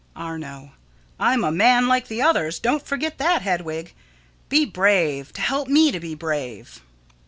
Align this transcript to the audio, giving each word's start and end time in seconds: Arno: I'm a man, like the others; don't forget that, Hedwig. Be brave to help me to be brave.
Arno: 0.15 0.71
I'm 1.19 1.43
a 1.43 1.51
man, 1.51 1.87
like 1.87 2.07
the 2.07 2.23
others; 2.23 2.57
don't 2.57 2.83
forget 2.83 3.19
that, 3.19 3.43
Hedwig. 3.43 3.93
Be 4.49 4.65
brave 4.65 5.31
to 5.33 5.41
help 5.41 5.67
me 5.67 5.91
to 5.91 5.99
be 5.99 6.15
brave. 6.15 6.81